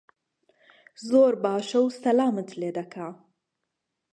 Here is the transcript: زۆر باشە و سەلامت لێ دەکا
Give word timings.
زۆر 1.09 1.33
باشە 1.43 1.79
و 1.83 1.87
سەلامت 2.01 2.49
لێ 2.59 2.69
دەکا 2.77 3.07